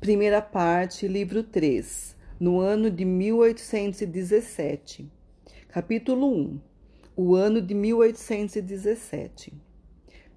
[0.00, 5.10] Primeira parte, livro 3, no ano de 1817.
[5.66, 6.60] Capítulo 1.
[7.16, 9.52] O ano de 1817.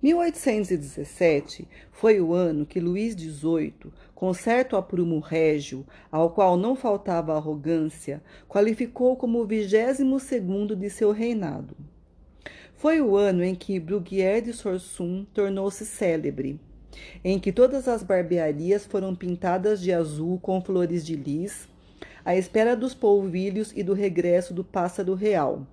[0.02, 7.36] 1817 foi o ano que Luís XVIII, com certo aprumo régio, ao qual não faltava
[7.36, 8.20] arrogância,
[8.50, 11.78] qualificou como o vigésimo segundo de seu reinado.
[12.74, 16.60] Foi o ano em que Bruguière de Sorsum tornou-se célebre
[17.24, 21.68] em que todas as barbearias foram pintadas de azul com flores de lis,
[22.24, 25.66] à espera dos polvilhos e do regresso do pássaro real.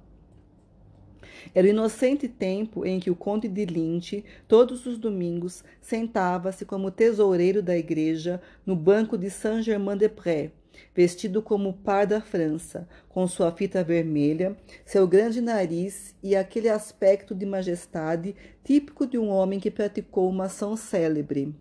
[1.55, 6.91] Era o inocente tempo em que o conde de Linte, todos os domingos, sentava-se como
[6.91, 10.51] tesoureiro da igreja no banco de Saint-Germain-des-Prés,
[10.95, 17.35] vestido como par da França, com sua fita vermelha, seu grande nariz e aquele aspecto
[17.35, 21.55] de majestade típico de um homem que praticou uma ação célebre.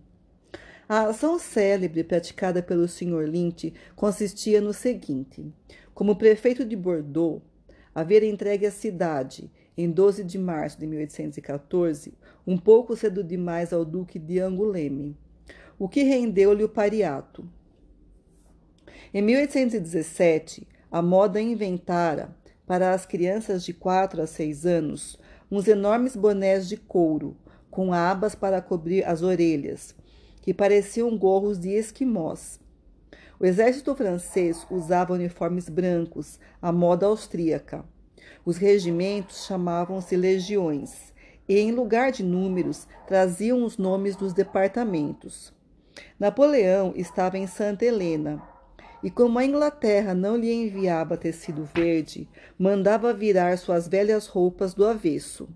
[0.89, 3.25] A ação célebre praticada pelo Sr.
[3.27, 5.45] Lynch consistia no seguinte:
[5.93, 7.41] como prefeito de Bordeaux,
[7.93, 12.13] haver entregue à cidade, em 12 de março de 1814,
[12.45, 15.17] um pouco cedo demais ao Duque de Angoulême,
[15.77, 17.47] o que rendeu-lhe o pariato.
[19.13, 25.17] Em 1817, a moda inventara, para as crianças de 4 a 6 anos,
[25.49, 27.37] uns enormes bonés de couro,
[27.71, 29.95] com abas para cobrir as orelhas,
[30.41, 32.59] que pareciam gorros de esquimós.
[33.39, 37.85] O exército francês usava uniformes brancos, à moda austríaca.
[38.43, 41.13] Os regimentos chamavam-se legiões,
[41.47, 45.53] e em lugar de números traziam os nomes dos departamentos.
[46.19, 48.43] Napoleão estava em Santa Helena,
[49.03, 54.85] e como a Inglaterra não lhe enviava tecido verde, mandava virar suas velhas roupas do
[54.85, 55.47] avesso.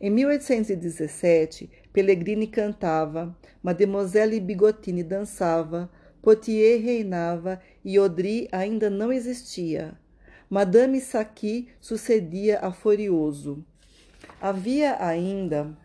[0.00, 5.90] Em 1817, Pellegrini cantava, Mademoiselle Bigotini dançava,
[6.22, 9.96] Potier reinava e Audry ainda não existia.
[10.50, 13.64] Madame Saqui sucedia a Forioso.
[14.40, 15.76] Havia ainda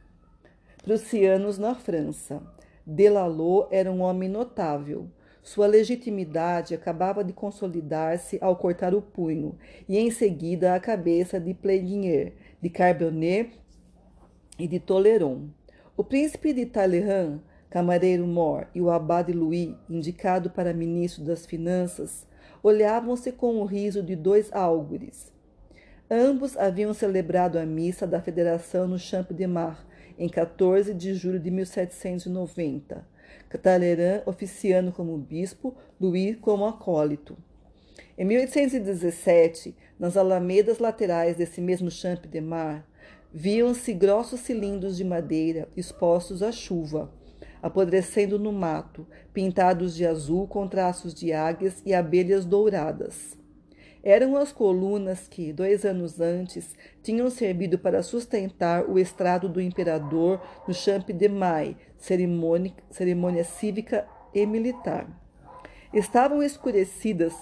[0.83, 2.41] prussianos na França.
[2.85, 5.09] Delalot era um homem notável.
[5.43, 9.57] Sua legitimidade acabava de consolidar-se ao cortar o punho,
[9.89, 12.31] e em seguida a cabeça de Plénier,
[12.61, 13.51] de Carbonnet
[14.57, 15.49] e de Toleron.
[15.97, 22.25] O príncipe de Talleyrand, camareiro mor, e o abade Louis, indicado para ministro das Finanças,
[22.63, 25.29] olhavam-se com o riso de dois álgures.
[26.09, 29.85] Ambos haviam celebrado a missa da Federação no Champ de Mars,
[30.17, 33.11] em 14 de julho de 1790
[33.61, 37.37] Talleyrand oficiando como bispo, Louis como acólito.
[38.17, 42.87] Em 1817, nas alamedas laterais desse mesmo Champ de Mar,
[43.33, 47.11] viam-se grossos cilindros de madeira expostos à chuva,
[47.61, 53.37] apodrecendo no mato, pintados de azul com traços de águias e abelhas douradas.
[54.03, 60.41] Eram as colunas que, dois anos antes, tinham servido para sustentar o estrado do imperador
[60.67, 65.07] no Champ de Mai, cerimônia, cerimônia cívica e militar.
[65.93, 67.33] Estavam escurecidas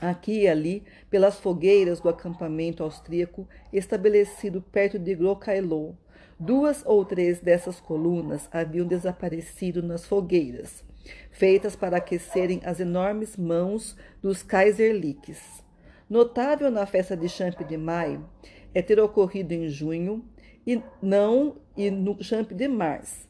[0.00, 5.96] aqui e ali pelas fogueiras do acampamento austríaco estabelecido perto de Grokailou.
[6.36, 10.82] Duas ou três dessas colunas haviam desaparecido nas fogueiras
[11.30, 15.62] feitas para aquecerem as enormes mãos dos Kaiserliches.
[16.08, 18.28] Notável na festa de Champ de Maio
[18.74, 20.24] é ter ocorrido em junho
[20.66, 23.28] e não e no Champ de Mars.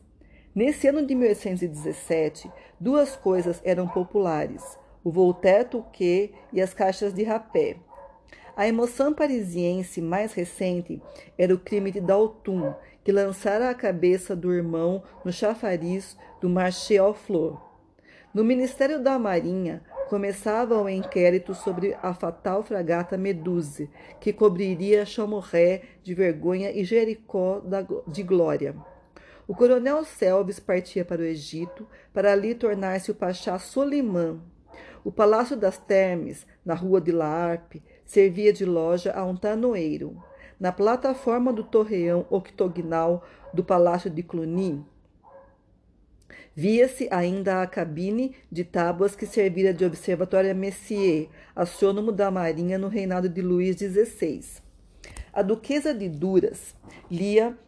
[0.54, 7.24] Nesse ano de 1817, duas coisas eram populares: o volteto que e as caixas de
[7.24, 7.76] rapé.
[8.56, 11.02] A emoção parisiense mais recente
[11.36, 16.98] era o crime de Dalton, que lançara a cabeça do irmão no chafariz do Marché
[16.98, 17.63] aux Fleurs.
[18.34, 25.82] No Ministério da Marinha, começava o inquérito sobre a fatal fragata Meduse, que cobriria Chamorré
[26.02, 27.62] de vergonha e Jericó
[28.08, 28.74] de glória.
[29.46, 34.40] O coronel Selves partia para o Egito para ali tornar-se o Pachá Solimã.
[35.04, 40.20] O Palácio das Termes, na rua de Laarpe, servia de loja a um tanoeiro.
[40.58, 44.84] Na plataforma do torreão octogonal do Palácio de Cluny,
[46.54, 52.78] Via-se ainda a cabine de tábuas que servira de observatório a Messier, astrônomo da Marinha
[52.78, 54.40] no reinado de Luís XVI.
[55.32, 56.74] A duquesa de Duras
[57.10, 57.58] lia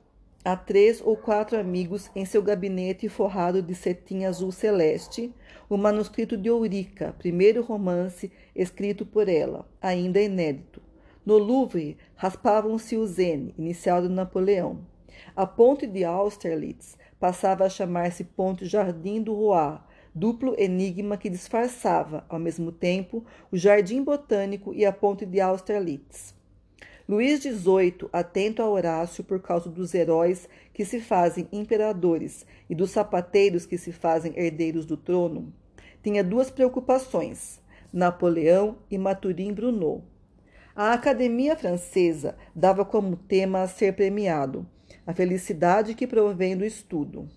[0.44, 5.34] a três ou quatro amigos em seu gabinete forrado de cetim azul celeste
[5.68, 10.80] o manuscrito de Eurica, primeiro romance escrito por ela, ainda inédito.
[11.24, 14.86] No Louvre raspavam-se o N, inicial de Napoleão.
[15.34, 19.78] A ponte de Austerlitz passava a chamar-se Ponte Jardim do Roi,
[20.16, 23.22] duplo enigma que disfarçava, ao mesmo tempo,
[23.52, 26.34] o jardim botânico e a ponte de Austerlitz.
[27.06, 32.90] Luís XVIII, atento a Horácio por causa dos heróis que se fazem imperadores e dos
[32.90, 35.52] sapateiros que se fazem herdeiros do trono,
[36.02, 37.60] tinha duas preocupações:
[37.92, 40.02] Napoleão e Maturin Bruneau.
[40.74, 44.66] A Academia Francesa dava como tema a ser premiado
[45.06, 47.28] a felicidade que provém do estudo.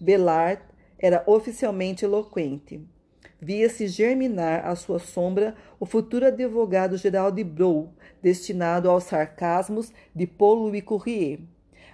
[0.00, 0.60] Bellart
[0.98, 2.80] era oficialmente eloquente.
[3.40, 7.92] Via-se germinar à sua sombra o futuro advogado-geral de Brou,
[8.22, 11.40] destinado aos sarcasmos de Paul Louis Courrier.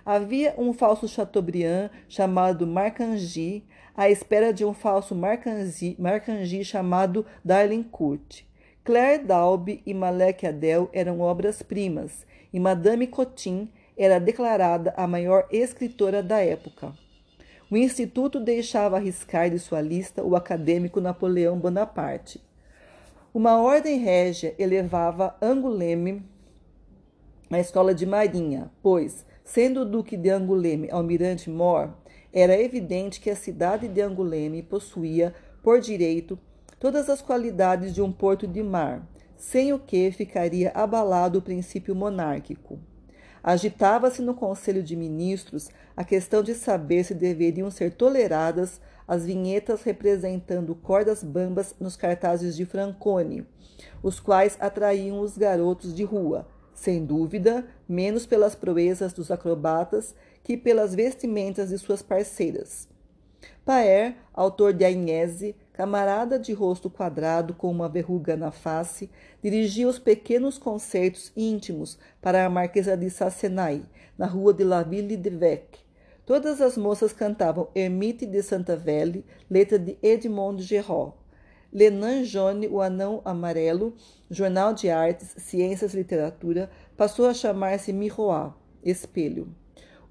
[0.04, 3.64] Havia um falso Chateaubriand chamado Marcangy,
[3.96, 8.44] à espera de um falso Marcangy, Marcangy chamado Darlincourt.
[8.82, 13.70] Claire Dalby e Malek Adel eram obras-primas, e Madame Cotin
[14.02, 16.94] era declarada a maior escritora da época.
[17.70, 22.42] O Instituto deixava arriscar de sua lista o acadêmico Napoleão Bonaparte.
[23.34, 26.24] Uma ordem régia elevava Anguleme
[27.50, 31.94] à escola de marinha, pois, sendo o duque de Anguleme almirante mor,
[32.32, 36.38] era evidente que a cidade de Anguleme possuía, por direito,
[36.78, 39.06] todas as qualidades de um porto de mar,
[39.36, 42.78] sem o que ficaria abalado o princípio monárquico.
[43.42, 49.82] Agitava-se no Conselho de Ministros a questão de saber se deveriam ser toleradas as vinhetas
[49.82, 53.46] representando cordas bambas nos cartazes de Francone,
[54.02, 60.14] os quais atraíam os garotos de rua, sem dúvida, menos pelas proezas dos acrobatas
[60.44, 62.88] que pelas vestimentas de suas parceiras.
[63.64, 69.08] Paer, autor de Agnese, camarada de rosto quadrado com uma verruga na face,
[69.42, 73.82] dirigia os pequenos concertos íntimos para a marquesa de Sassenay,
[74.18, 75.78] na rua de la Ville de Vec.
[76.26, 81.14] Todas as moças cantavam Ermite de Santa Velle, letra de Edmond Gerard.
[81.72, 83.94] Lenan Jone, o Anão Amarelo,
[84.28, 88.52] Jornal de Artes, Ciências e Literatura, passou a chamar-se Miroir,
[88.84, 89.48] Espelho.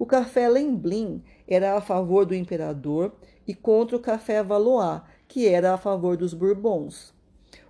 [0.00, 3.12] O café Lemblin era a favor do imperador
[3.46, 7.14] e contra o café Valois, que era a favor dos Bourbons.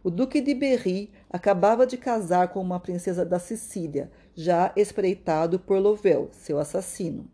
[0.02, 5.78] O Duque de Berry acabava de casar com uma princesa da Sicília, já espreitado por
[5.78, 7.28] Lovell, seu assassino.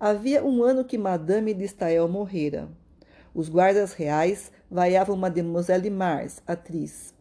[0.00, 2.68] Havia um ano que Madame de Stael morrera.
[3.32, 7.14] Os guardas reais vaiavam Mademoiselle Mars, atriz.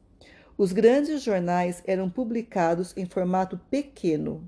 [0.58, 4.44] Os grandes jornais eram publicados em formato pequeno.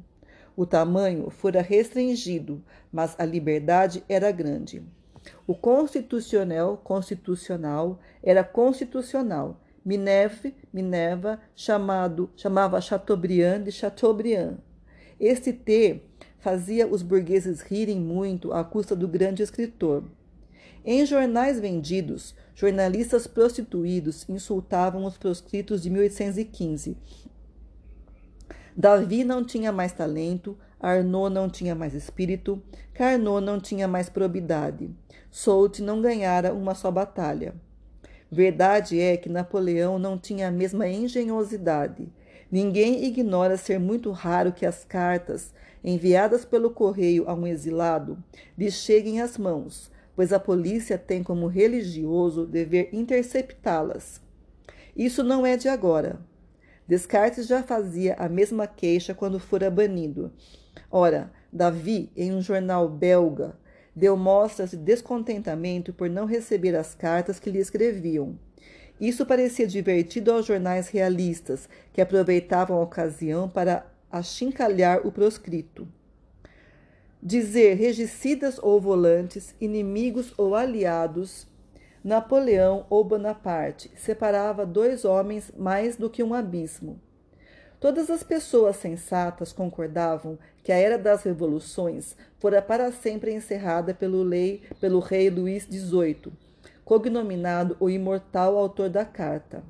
[0.56, 2.60] O tamanho fora restringido,
[2.92, 4.82] mas a liberdade era grande.
[5.46, 9.60] O constitucional, constitucional era constitucional.
[9.86, 14.58] Minerve, Minerva, chamado, chamava Chateaubriand de Chateaubriand.
[15.20, 16.02] Este T
[16.40, 20.04] fazia os burgueses rirem muito à custa do grande escritor.
[20.86, 26.98] Em jornais vendidos, jornalistas prostituídos insultavam os proscritos de 1815.
[28.76, 32.62] Davi não tinha mais talento, Arnaud não tinha mais espírito,
[32.94, 34.92] Carnot não tinha mais probidade.
[35.32, 37.56] Soult não ganhara uma só batalha.
[38.30, 42.12] Verdade é que Napoleão não tinha a mesma engenhosidade.
[42.52, 48.22] Ninguém ignora ser muito raro que as cartas, enviadas pelo correio a um exilado,
[48.58, 54.20] lhe cheguem às mãos, pois a polícia tem como religioso dever interceptá-las.
[54.98, 56.20] Isso não é de agora.
[56.86, 60.34] Descartes já fazia a mesma queixa quando fora banido.
[60.96, 63.58] Ora, Davi, em um jornal belga,
[63.96, 68.38] deu mostras de descontentamento por não receber as cartas que lhe escreviam.
[69.02, 75.88] Isso parecia divertido aos jornais realistas, que aproveitavam a ocasião para achincalhar o proscrito.
[77.20, 81.48] Dizer regicidas ou volantes, inimigos ou aliados,
[82.04, 87.02] Napoleão ou Bonaparte separava dois homens mais do que um abismo.
[87.84, 94.24] Todas as pessoas sensatas concordavam que a era das revoluções fora para sempre encerrada pelo,
[94.24, 96.32] lei, pelo rei Luís XVIII,
[96.86, 99.66] cognominado o imortal autor da carta.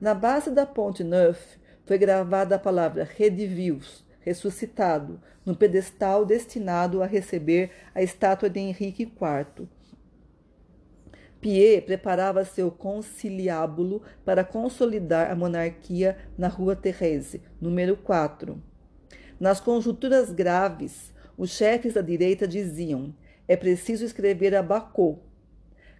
[0.00, 7.06] Na base da Ponte Neuf foi gravada a palavra Redivius, ressuscitado, no pedestal destinado a
[7.06, 9.66] receber a estátua de Henrique IV,
[11.42, 18.62] Pierre preparava seu conciliábulo para consolidar a monarquia na Rua Thérèse, número 4.
[19.40, 23.12] Nas conjunturas graves, os chefes da direita diziam:
[23.48, 25.18] é preciso escrever a Bacot.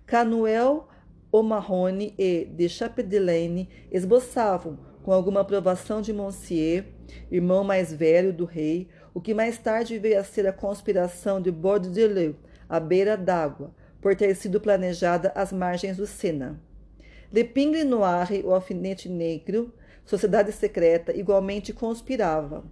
[0.06, 0.86] Canuel
[1.32, 6.84] O'Mahony e de Chapdelaine esboçavam, com alguma aprovação de Monsieur,
[7.32, 11.50] irmão mais velho do rei, o que mais tarde veio a ser a conspiração de
[11.50, 12.36] Bordelais,
[12.68, 16.60] à beira d'água, por ter sido planejada às margens do Sena.
[17.32, 19.72] L'Épingle Noire, o alfinete negro,
[20.04, 22.64] sociedade secreta, igualmente conspirava.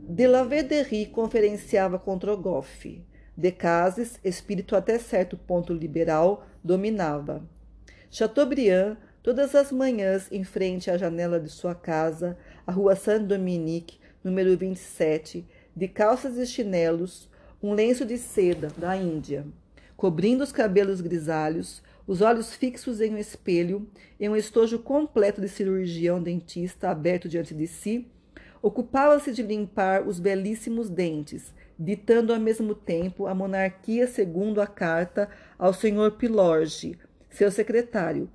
[0.00, 3.00] De la Verderie conferenciava contra Goff.
[3.36, 7.48] Decases, espírito até certo ponto liberal, dominava.
[8.10, 14.56] Chateaubriand, todas as manhãs em frente à janela de sua casa, a rua Saint-Dominique, número
[14.58, 17.30] 27, de calças e chinelos,
[17.62, 19.46] um lenço de seda da Índia,
[20.00, 23.86] cobrindo os cabelos grisalhos, os olhos fixos em um espelho,
[24.18, 28.10] em um estojo completo de cirurgião dentista aberto diante de si,
[28.62, 35.28] ocupava-se de limpar os belíssimos dentes, ditando ao mesmo tempo a monarquia segundo a carta
[35.58, 38.26] ao senhor Pilorge, seu secretário.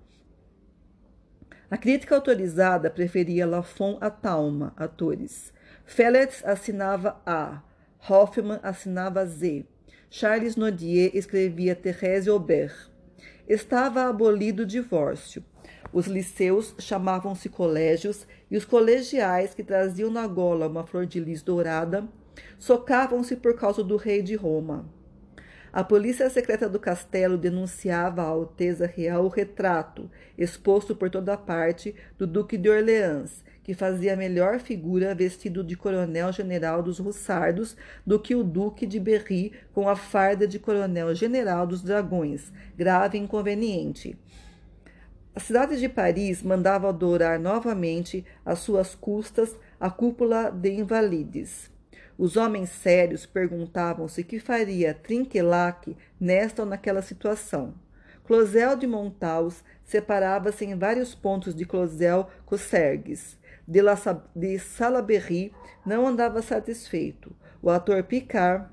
[1.67, 5.51] A crítica autorizada preferia Lafon a Talma, atores.
[5.83, 7.63] Felix assinava A,
[8.07, 9.65] Hoffman assinava Z,
[10.17, 12.89] Charles Nodier escrevia Thérèse Aubert.
[13.49, 15.43] Estava abolido o divórcio.
[15.91, 21.41] Os liceus chamavam-se colégios e os colegiais que traziam na gola uma flor de lis
[21.41, 22.07] dourada
[22.57, 24.89] socavam-se por causa do rei de Roma.
[25.73, 31.93] A polícia secreta do castelo denunciava à Alteza Real o retrato, exposto por toda parte,
[32.17, 38.35] do Duque de Orleans, que fazia melhor figura vestido de coronel-general dos Russardos do que
[38.35, 44.15] o Duque de Berry com a farda de coronel-general dos Dragões, grave inconveniente.
[45.33, 51.71] A cidade de Paris mandava adorar novamente, às suas custas, a cúpula de Invalides.
[52.19, 57.73] Os homens sérios perguntavam-se que faria Trinquelac nesta ou naquela situação.
[58.25, 63.43] Closel de Montaus separava-se em vários pontos de Closel Cossergues.
[63.67, 63.95] De, La,
[64.35, 65.51] de Salaberry
[65.85, 67.35] não andava satisfeito.
[67.61, 68.69] O ator Picard,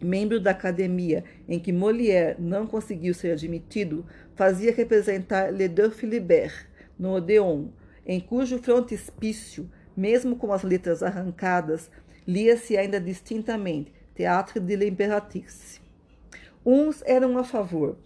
[0.00, 4.04] membro da academia em que Molière não conseguiu ser admitido,
[4.34, 6.66] fazia representar Les Deux Philibert
[6.98, 7.68] no Odeon,
[8.06, 11.90] em cujo frontispício, mesmo com as letras arrancadas,
[12.26, 15.80] lia-se ainda distintamente Théâtre de l'Impératrice.
[16.64, 17.96] Uns eram a favor,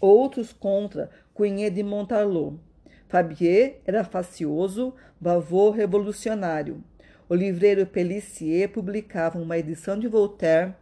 [0.00, 2.58] outros contra Cunha de Montarlot.
[3.08, 6.82] Fabier era facioso, Bavot revolucionário.
[7.28, 10.74] O livreiro Pellissier publicava uma edição de Voltaire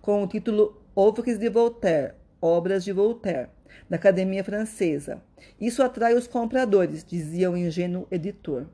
[0.00, 3.48] com o título Œuvres de Voltaire, Obras de Voltaire,
[3.88, 5.22] na Academia Francesa.
[5.60, 8.66] Isso atrai os compradores, dizia o ingênuo editor.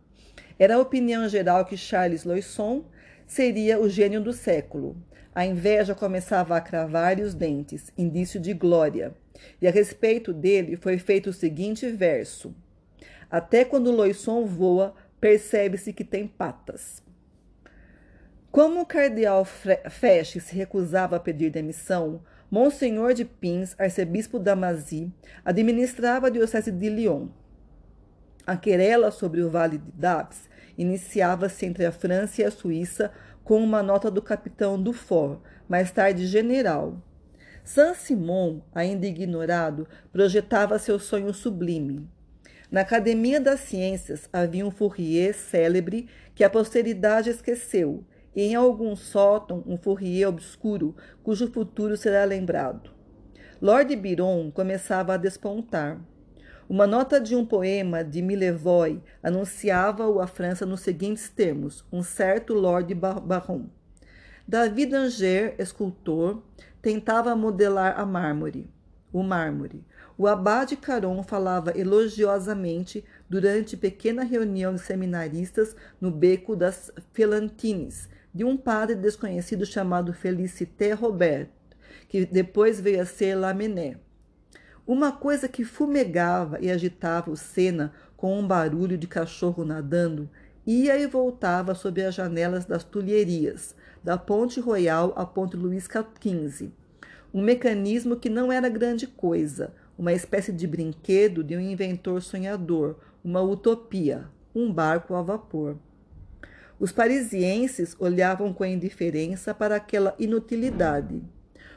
[0.59, 2.85] Era a opinião geral que Charles Loisson
[3.27, 4.97] seria o gênio do século.
[5.35, 9.15] A inveja começava a cravar-lhe os dentes, indício de glória.
[9.61, 12.55] E a respeito dele foi feito o seguinte verso:
[13.31, 17.03] Até quando Loisson voa, percebe-se que tem patas.
[18.51, 25.13] Como o cardeal Fesch se recusava a pedir demissão, Monsenhor de Pins, arcebispo da Mazie,
[25.45, 27.29] administrava a diocese de Lyon.
[28.47, 33.11] A querela sobre o Vale de Dabs iniciava-se entre a França e a Suíça
[33.43, 37.03] com uma nota do capitão Dufour, mais tarde general.
[37.65, 42.07] Saint-Simon, ainda ignorado, projetava seu sonho sublime.
[42.75, 48.03] Na Academia das Ciências havia um Fourier célebre que a posteridade esqueceu,
[48.35, 52.91] e em algum sótão um Fourier obscuro cujo futuro será lembrado.
[53.63, 56.01] Lord Byron começava a despontar.
[56.69, 62.55] Uma nota de um poema de Millevoye anunciava-o à França nos seguintes termos: um certo
[62.55, 63.67] Lord Baron.
[64.49, 66.43] David Anger, escultor,
[66.83, 68.69] tentava modelar a mármore,
[69.13, 69.85] o mármore.
[70.17, 78.45] O abade Caron falava elogiosamente durante pequena reunião de seminaristas no beco das Felantines, de
[78.45, 81.49] um padre desconhecido chamado Felicité Robert,
[82.09, 83.97] que depois veio a ser Lamennais.
[84.87, 90.31] Uma coisa que fumegava e agitava o Sena com um barulho de cachorro nadando
[90.67, 96.71] ia e voltava sob as janelas das Tulherias, da Ponte Royal à Ponte Luís XV.
[97.33, 102.97] Um mecanismo que não era grande coisa, uma espécie de brinquedo de um inventor sonhador,
[103.25, 105.77] uma utopia, um barco a vapor.
[106.79, 111.23] Os parisienses olhavam com indiferença para aquela inutilidade.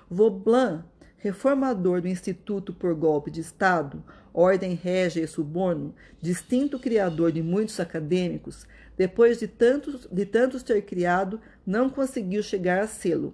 [0.09, 0.83] Vauban
[1.17, 7.79] reformador do Instituto por Golpe de Estado, ordem régia e suborno, distinto criador de muitos
[7.79, 13.33] acadêmicos, depois de tantos, de tantos ter criado, não conseguiu chegar a sê-lo.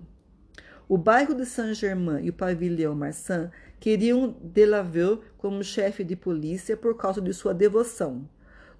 [0.88, 3.52] O bairro de Saint-Germain e o pavilhão Marsan
[3.84, 8.30] queriam Delaveux como chefe de polícia por causa de sua devoção.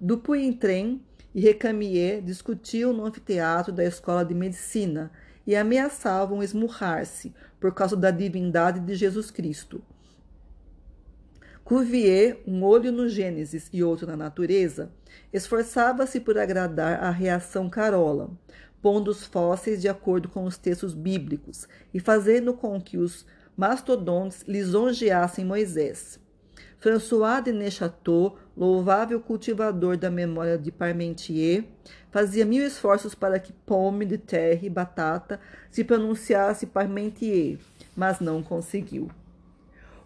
[0.00, 0.98] Dupuytren
[1.34, 5.12] e Recamier discutiam no anfiteatro da escola de medicina
[5.46, 9.82] e ameaçavam esmurrar-se, por causa da divindade de Jesus Cristo.
[11.62, 14.90] Cuvier, um olho no Gênesis e outro na natureza,
[15.30, 18.30] esforçava-se por agradar à reação carola,
[18.80, 24.44] pondo os fósseis de acordo com os textos bíblicos e fazendo com que os mastodontes
[24.46, 26.18] lisonjeassem Moisés.
[26.78, 31.64] François de Nechateau, louvável cultivador da memória de Parmentier,
[32.10, 37.58] fazia mil esforços para que pomme de terre, batata, se pronunciasse Parmentier,
[37.96, 39.10] mas não conseguiu.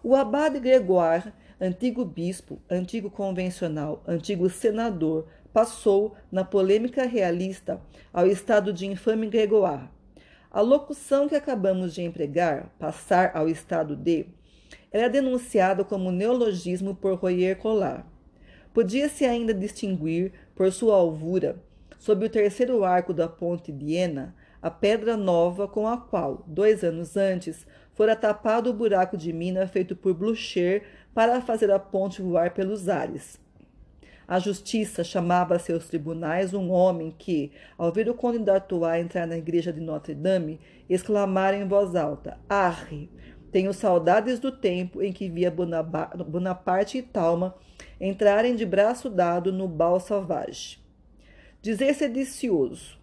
[0.01, 7.81] O abade Grégoire antigo bispo, antigo convencional, antigo senador, passou, na polêmica realista,
[8.13, 9.89] ao estado de infame gregoire.
[10.51, 14.25] A locução que acabamos de empregar, passar ao estado de,
[14.91, 18.03] era denunciada como neologismo por Royer Collard.
[18.73, 21.61] Podia-se ainda distinguir, por sua alvura,
[21.99, 23.95] sob o terceiro arco da ponte de
[24.59, 29.67] a pedra nova com a qual, dois anos antes, fora tapado o buraco de mina
[29.67, 33.39] feito por Blucher para fazer a ponte voar pelos ares.
[34.29, 39.25] A justiça chamava a seus tribunais um homem que, ao ver o conde d'Artois entrar
[39.25, 43.09] na igreja de Notre-Dame, exclamara em voz alta: Arre!
[43.51, 47.55] Tenho saudades do tempo em que via Bonaparte e Talma
[47.99, 50.79] entrarem de braço dado no bal sauvage.
[51.59, 52.99] Dizer sedicioso.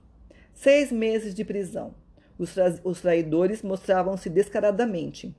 [0.55, 1.93] Seis meses de prisão.
[2.39, 5.35] Os, tra os traidores mostravam-se descaradamente.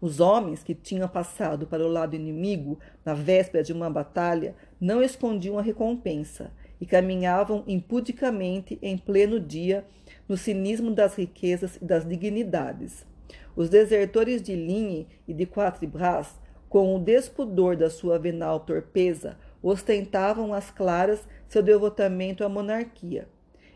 [0.00, 5.02] Os homens que tinham passado para o lado inimigo na véspera de uma batalha não
[5.02, 9.86] escondiam a recompensa e caminhavam impudicamente em pleno dia
[10.28, 13.06] no cinismo das riquezas e das dignidades.
[13.54, 16.38] Os desertores de Ligne e de Quatre Bras,
[16.68, 23.26] com o despudor da sua venal torpeza, ostentavam às claras seu devotamento à monarquia.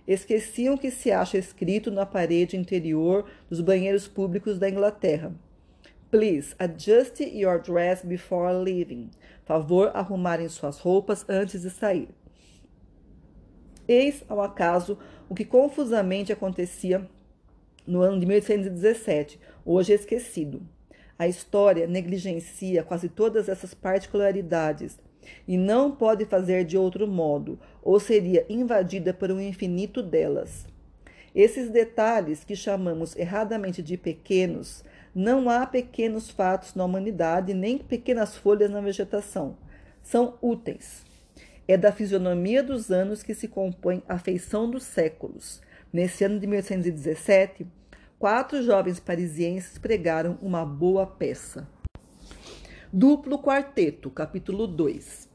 [0.06, 5.32] Esqueciam que se acha escrito na parede interior dos banheiros públicos da Inglaterra.
[6.10, 9.10] Please adjust your dress before leaving.
[9.44, 12.08] Favor arrumarem suas roupas antes de sair.
[13.86, 17.08] Eis ao acaso o que confusamente acontecia
[17.86, 20.62] no ano de 1817, hoje esquecido.
[21.16, 24.98] A história negligencia quase todas essas particularidades
[25.46, 30.66] e não pode fazer de outro modo, ou seria invadida por um infinito delas.
[31.34, 34.82] Esses detalhes que chamamos erradamente de pequenos
[35.14, 39.56] não há pequenos fatos na humanidade, nem pequenas folhas na vegetação.
[40.02, 41.04] São úteis.
[41.66, 45.60] É da fisionomia dos anos que se compõe a feição dos séculos.
[45.92, 47.66] Nesse ano de 1817,
[48.18, 51.68] quatro jovens parisienses pregaram uma boa peça.
[52.92, 55.28] Duplo Quarteto, capítulo 2.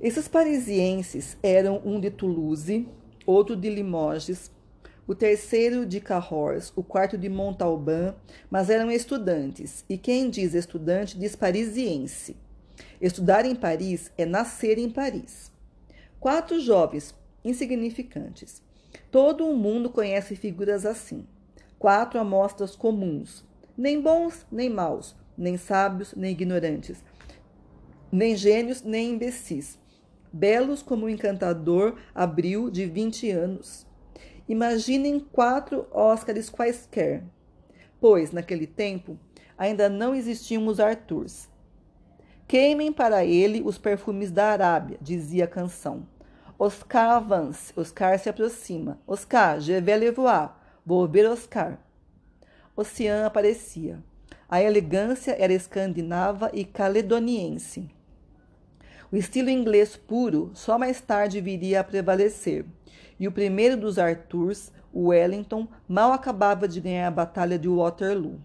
[0.00, 2.88] Esses parisienses eram um de Toulouse,
[3.26, 4.50] outro de Limoges,
[5.06, 8.14] o terceiro de Cahors, o quarto de Montalban,
[8.50, 12.36] mas eram estudantes, e quem diz estudante diz parisiense.
[13.00, 15.50] Estudar em Paris é nascer em Paris.
[16.18, 18.62] Quatro jovens insignificantes.
[19.10, 21.26] Todo o mundo conhece figuras assim.
[21.78, 23.44] Quatro amostras comuns,
[23.76, 27.02] nem bons nem maus, nem sábios nem ignorantes,
[28.12, 29.78] nem gênios nem imbecis.
[30.32, 33.86] Belos como o encantador abril de vinte anos
[34.50, 37.22] Imaginem quatro Oscars quaisquer,
[38.00, 39.16] pois, naquele tempo,
[39.56, 41.48] ainda não existiam os Arthurs.
[42.48, 46.04] Queimem para ele os perfumes da Arábia, dizia a canção.
[46.58, 48.98] Oscar avance, Oscar se aproxima.
[49.06, 51.78] Oscar, je vais le voir, vou ver Oscar.
[52.74, 54.02] Ocean aparecia.
[54.48, 57.88] A elegância era escandinava e caledoniense.
[59.12, 62.66] O estilo inglês puro só mais tarde viria a prevalecer
[63.20, 68.40] e o primeiro dos Arthurs, Wellington, mal acabava de ganhar a Batalha de Waterloo.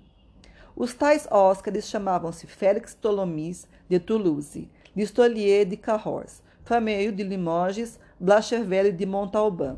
[0.76, 8.92] Os tais Oscars chamavam-se Félix Tholomyes de Toulouse, Listolier de Cahors, Fameuil de Limoges, Blachevelle
[8.92, 9.78] de Montalban.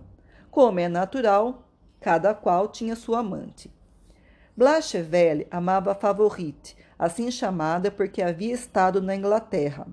[0.50, 3.72] Como é natural, cada qual tinha sua amante.
[4.56, 9.86] Blachevelle amava a Favorite, assim chamada porque havia estado na Inglaterra.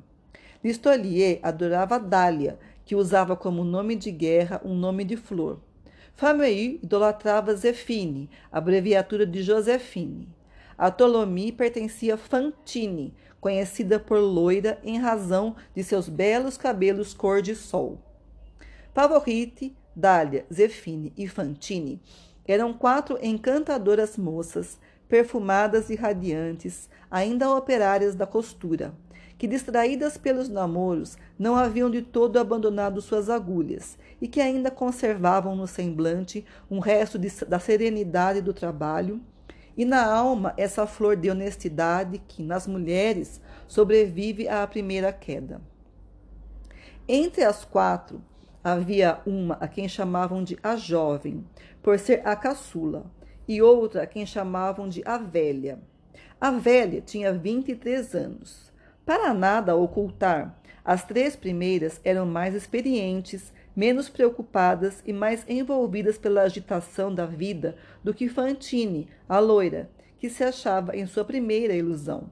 [0.62, 5.60] Listolier adorava Dália, que usava como nome de guerra um nome de flor.
[6.14, 10.28] Fameuil idolatrava Zefine, abreviatura de Josefine.
[10.76, 17.42] A Ptolemy pertencia a Fantine, conhecida por loira em razão de seus belos cabelos cor
[17.42, 17.98] de sol.
[18.92, 22.00] Favorite, Dália, Zefine e Fantine
[22.46, 28.92] eram quatro encantadoras moças, perfumadas e radiantes, ainda operárias da costura
[29.36, 35.56] que, distraídas pelos namoros, não haviam de todo abandonado suas agulhas e que ainda conservavam
[35.56, 39.20] no semblante um resto de, da serenidade do trabalho
[39.76, 45.60] e na alma essa flor de honestidade que, nas mulheres, sobrevive à primeira queda.
[47.08, 48.22] Entre as quatro,
[48.62, 51.44] havia uma a quem chamavam de a jovem,
[51.82, 53.04] por ser a caçula,
[53.46, 55.78] e outra a quem chamavam de a velha.
[56.40, 58.72] A velha tinha 23 anos.
[59.04, 66.42] Para nada ocultar, as três primeiras eram mais experientes, menos preocupadas e mais envolvidas pela
[66.42, 72.30] agitação da vida do que Fantine, a loira, que se achava em sua primeira ilusão.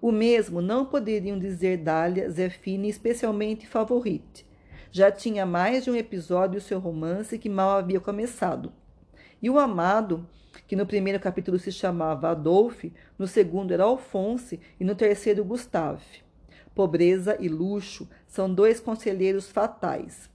[0.00, 4.44] O mesmo não poderiam dizer Dália, Zefine, especialmente Favorite.
[4.90, 8.72] Já tinha mais de um episódio seu romance que mal havia começado.
[9.42, 10.26] E o amado,
[10.66, 16.24] que no primeiro capítulo se chamava Adolphe, no segundo era Alphonse e no terceiro Gustave.
[16.74, 20.28] Pobreza e luxo são dois conselheiros fatais.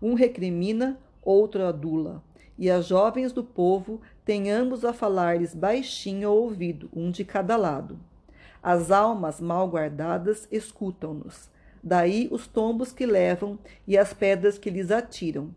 [0.00, 2.22] Um recrimina, outro adula.
[2.56, 7.56] E as jovens do povo têm ambos a falar-lhes baixinho ao ouvido, um de cada
[7.56, 7.98] lado.
[8.62, 11.50] As almas mal guardadas escutam-nos.
[11.82, 15.54] Daí os tombos que levam e as pedras que lhes atiram.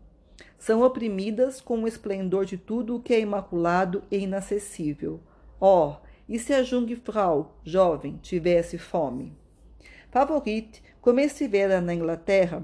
[0.58, 5.20] São oprimidas com o esplendor de tudo o que é imaculado e inacessível.
[5.60, 5.94] Oh,
[6.28, 9.32] e se a Jungfrau, jovem, tivesse fome?
[10.10, 12.62] Favorite, como estivera na Inglaterra,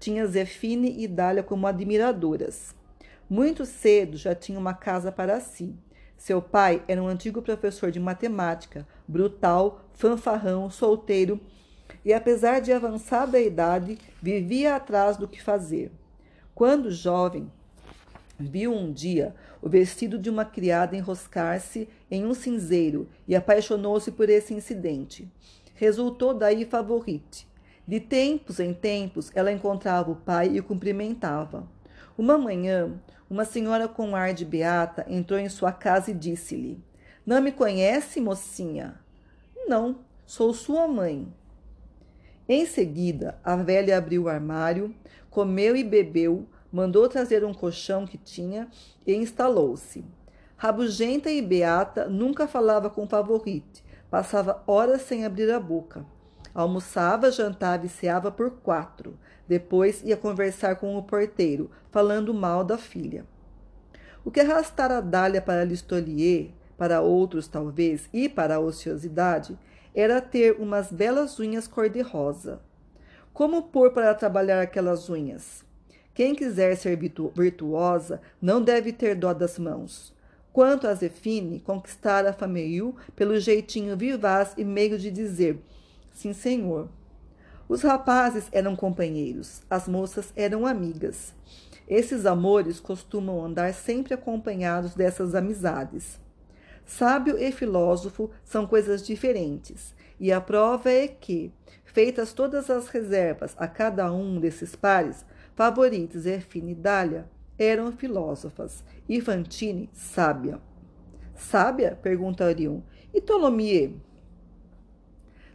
[0.00, 2.74] tinha Zefine e Dália como admiradoras.
[3.28, 5.76] Muito cedo já tinha uma casa para si.
[6.16, 11.40] Seu pai era um antigo professor de matemática, brutal, fanfarrão, solteiro,
[12.04, 15.92] e apesar de avançada idade, vivia atrás do que fazer.
[16.58, 17.48] Quando jovem,
[18.36, 24.28] viu um dia o vestido de uma criada enroscar-se em um cinzeiro e apaixonou-se por
[24.28, 25.30] esse incidente.
[25.76, 27.46] Resultou daí favorite.
[27.86, 31.64] De tempos em tempos, ela encontrava o pai e o cumprimentava.
[32.18, 32.92] Uma manhã,
[33.30, 36.82] uma senhora com ar de beata entrou em sua casa e disse-lhe:
[37.24, 38.98] Não me conhece, mocinha?
[39.68, 41.32] Não, sou sua mãe.
[42.48, 44.94] Em seguida, a velha abriu o armário,
[45.30, 48.68] comeu e bebeu, mandou trazer um colchão que tinha
[49.06, 50.04] e instalou-se.
[50.56, 56.04] Rabugenta e beata nunca falava com favorite, passava horas sem abrir a boca.
[56.54, 59.16] Almoçava, jantava e ceava por quatro.
[59.46, 63.24] Depois ia conversar com o porteiro, falando mal da filha.
[64.24, 69.58] O que arrastara Dália para Listolier, para outros talvez, e para a ociosidade,
[69.94, 72.60] era ter umas belas unhas cor-de-rosa.
[73.38, 75.64] Como pôr para trabalhar aquelas unhas?
[76.12, 76.98] Quem quiser ser
[77.36, 80.12] virtuosa não deve ter dó das mãos.
[80.52, 85.62] Quanto a Zefine, conquistara a Fameiu pelo jeitinho vivaz e meio de dizer
[86.12, 86.88] Sim, senhor.
[87.68, 91.32] Os rapazes eram companheiros, as moças eram amigas.
[91.86, 96.18] Esses amores costumam andar sempre acompanhados dessas amizades.
[96.84, 101.52] Sábio e filósofo são coisas diferentes, e a prova é que,
[101.84, 107.28] feitas todas as reservas a cada um desses pares, favoritos Erfine e Dália
[107.58, 110.60] eram filósofas e Fantine sábia.
[111.34, 111.98] Sábia?
[112.00, 112.80] pergunta Arion.
[113.12, 113.92] E Tholomyès?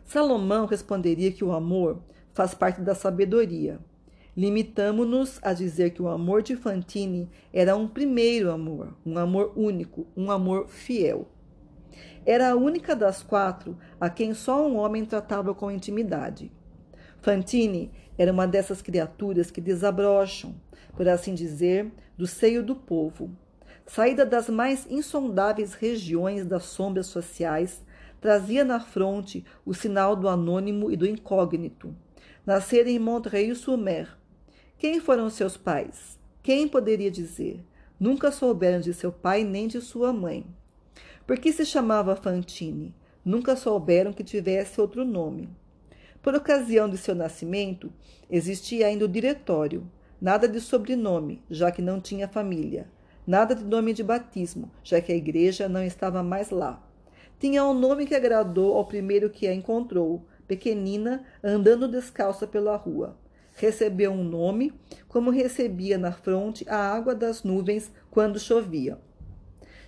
[0.06, 2.02] Salomão responderia que o amor
[2.34, 3.80] faz parte da sabedoria.
[4.36, 10.08] Limitamo-nos a dizer que o amor de Fantine era um primeiro amor, um amor único,
[10.17, 11.28] um amor fiel.
[12.25, 16.51] Era a única das quatro a quem só um homem tratava com intimidade.
[17.21, 20.55] Fantine era uma dessas criaturas que desabrocham,
[20.95, 23.29] por assim dizer, do seio do povo.
[23.86, 27.83] Saída das mais insondáveis regiões das sombras sociais,
[28.21, 31.93] trazia na fronte o sinal do anônimo e do incógnito.
[32.45, 34.17] Nascera em Montreuil-sur-Mer.
[34.77, 36.19] Quem foram seus pais?
[36.41, 37.65] Quem poderia dizer?
[37.99, 40.45] Nunca souberam de seu pai nem de sua mãe.
[41.25, 42.93] Por que se chamava Fantine?
[43.23, 45.49] Nunca souberam que tivesse outro nome.
[46.21, 47.93] Por ocasião de seu nascimento,
[48.29, 49.89] existia ainda o diretório.
[50.19, 52.88] Nada de sobrenome, já que não tinha família.
[53.25, 56.86] Nada de nome de batismo, já que a igreja não estava mais lá.
[57.39, 63.17] Tinha um nome que agradou ao primeiro que a encontrou, pequenina, andando descalça pela rua.
[63.55, 64.73] Recebeu um nome,
[65.07, 68.99] como recebia na fronte a água das nuvens quando chovia.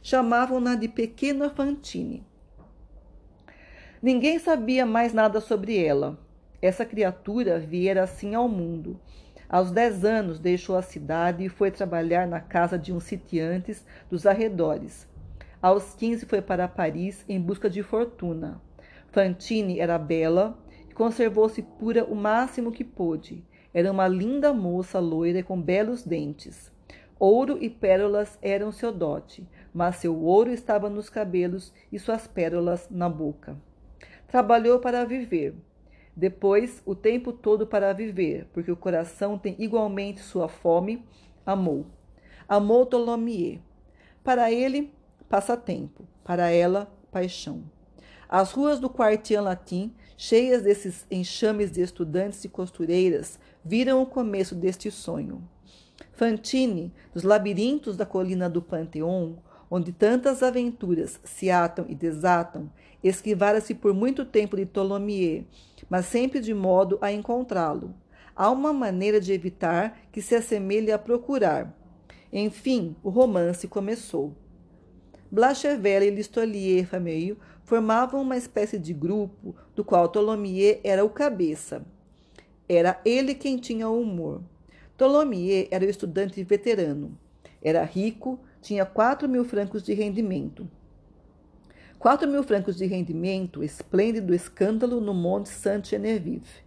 [0.08, 2.24] Chamavam-na de Pequena Fantine.
[4.00, 6.16] Ninguém sabia mais nada sobre ela.
[6.62, 9.00] Essa criatura viera assim ao mundo.
[9.50, 14.28] Aos dez anos deixou a cidade e foi trabalhar na casa de uns sitiantes dos
[14.28, 15.08] arredores.
[15.60, 18.62] Aos 15 foi para Paris em busca de fortuna.
[19.08, 20.56] Fantine era bela
[20.88, 23.44] e conservou-se pura o máximo que pôde.
[23.74, 26.72] Era uma linda moça loira com belos dentes.
[27.18, 29.48] Ouro e pérolas eram seu dote.
[29.76, 33.58] Mas seu ouro estava nos cabelos e suas pérolas na boca.
[34.26, 35.54] Trabalhou para viver,
[36.16, 41.06] depois o tempo todo para viver, porque o coração tem igualmente sua fome,
[41.46, 41.88] amou.
[42.48, 43.62] Amou Tolomie.
[44.24, 44.94] Para ele,
[45.28, 47.64] passatempo, para ela, paixão.
[48.30, 54.56] As ruas do Quartier Latim, cheias desses enxames de estudantes e costureiras, viram o começo
[54.56, 55.44] deste sonho.
[56.14, 59.38] Fantine, nos labirintos da colina do Panteão,
[59.76, 62.72] onde tantas aventuras se atam e desatam,
[63.04, 65.44] esquivara-se por muito tempo de Tholomyès,
[65.90, 67.94] mas sempre de modo a encontrá-lo.
[68.34, 71.78] Há uma maneira de evitar que se assemelhe a procurar.
[72.32, 74.34] Enfim, o romance começou.
[75.30, 81.86] Blachevelle e Listolier Famille formavam uma espécie de grupo do qual Tholomyès era o cabeça.
[82.70, 84.42] Era ele quem tinha o humor.
[84.96, 87.20] Tholomyès era o estudante veterano.
[87.62, 90.68] Era rico, tinha 4 mil francos de rendimento.
[92.00, 96.66] 4 mil francos de rendimento, esplêndido escândalo no Monte Saint-Genevieve.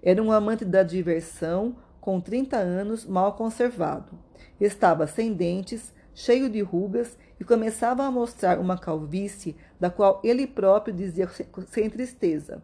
[0.00, 4.16] Era um amante da diversão, com 30 anos, mal conservado.
[4.60, 10.46] Estava sem dentes, cheio de rugas e começava a mostrar uma calvície da qual ele
[10.46, 11.28] próprio dizia
[11.66, 12.62] sem tristeza.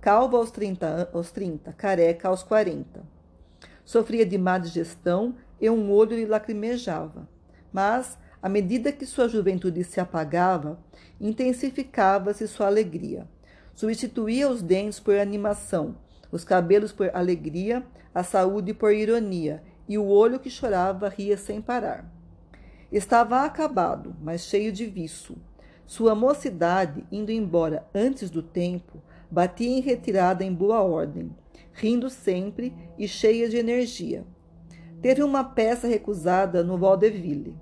[0.00, 3.02] Calvo aos 30, aos 30 careca aos 40.
[3.84, 7.28] Sofria de má digestão e um olho lhe lacrimejava.
[7.72, 10.78] Mas, à medida que sua juventude se apagava,
[11.20, 13.28] intensificava-se sua alegria.
[13.74, 15.96] Substituía os dentes por animação,
[16.30, 21.60] os cabelos por alegria, a saúde por ironia, e o olho que chorava ria sem
[21.60, 22.10] parar.
[22.92, 25.36] Estava acabado, mas cheio de viço.
[25.86, 31.30] Sua mocidade, indo embora antes do tempo, batia em retirada em boa ordem,
[31.72, 34.24] rindo sempre e cheia de energia.
[35.02, 37.56] Teve uma peça recusada no vaudeville.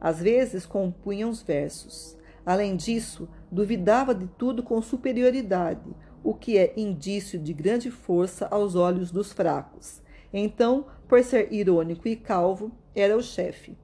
[0.00, 2.18] Às vezes compunha uns versos.
[2.44, 8.74] Além disso, duvidava de tudo com superioridade, o que é indício de grande força aos
[8.74, 10.02] olhos dos fracos.
[10.32, 13.76] Então, por ser irônico e calvo, era o chefe.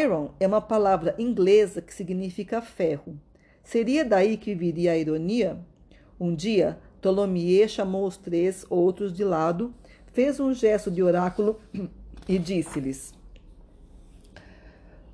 [0.00, 3.18] Iron é uma palavra inglesa que significa ferro.
[3.62, 5.58] Seria daí que viria a ironia?
[6.18, 9.74] Um dia, Ptolomeu chamou os três outros de lado,
[10.14, 11.60] fez um gesto de oráculo
[12.26, 13.12] e disse-lhes: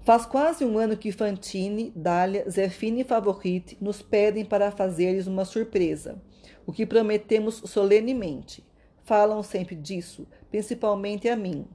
[0.03, 5.45] Faz quase um ano que Fantine, Dália, Zefine e Favorite nos pedem para fazer-lhes uma
[5.45, 6.23] surpresa,
[6.67, 8.65] o que prometemos solenemente.
[9.03, 11.67] Falam sempre disso, principalmente a mim.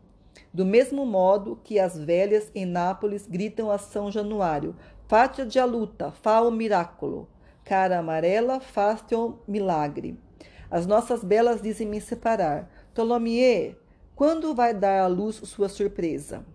[0.53, 4.75] Do mesmo modo que as velhas em Nápoles gritam a São Januário:
[5.07, 7.27] Fatia de luta, fa o miracolo.
[7.63, 10.17] Cara amarela, faste o milagre.
[10.69, 12.69] As nossas belas dizem me separar.
[12.95, 13.75] Tolomie,
[14.15, 16.45] quando vai dar à luz sua surpresa?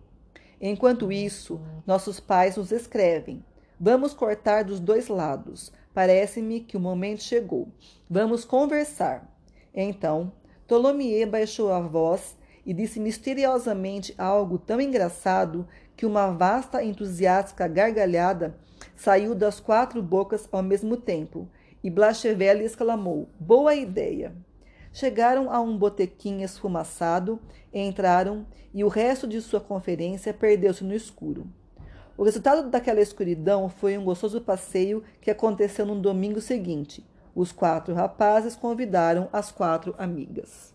[0.58, 3.44] Enquanto isso, nossos pais nos escrevem.
[3.78, 5.70] Vamos cortar dos dois lados.
[5.92, 7.68] Parece-me que o momento chegou.
[8.08, 9.30] Vamos conversar.
[9.74, 10.32] Então,
[10.66, 18.56] Tolomie baixou a voz e disse misteriosamente algo tão engraçado que uma vasta entusiástica gargalhada
[18.96, 21.46] saiu das quatro bocas ao mesmo tempo,
[21.84, 24.34] e Blachevelle exclamou: Boa ideia!
[24.92, 27.40] Chegaram a um botequim esfumaçado,
[27.72, 31.46] entraram e o resto de sua conferência perdeu-se no escuro.
[32.16, 37.06] O resultado daquela escuridão foi um gostoso passeio que aconteceu no domingo seguinte.
[37.34, 40.74] Os quatro rapazes convidaram as quatro amigas.